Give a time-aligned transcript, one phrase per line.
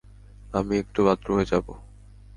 [0.53, 1.73] আমি একটু বাথরুমে যাবো।